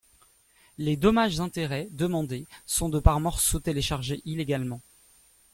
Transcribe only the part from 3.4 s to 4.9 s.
téléchargé illégalement.